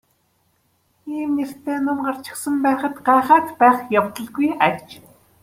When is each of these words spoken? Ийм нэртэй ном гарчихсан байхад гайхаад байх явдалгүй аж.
Ийм 1.17 1.29
нэртэй 1.37 1.77
ном 1.85 1.99
гарчихсан 2.05 2.55
байхад 2.65 2.95
гайхаад 3.07 3.47
байх 3.59 3.77
явдалгүй 3.99 4.47
аж. 4.67 4.85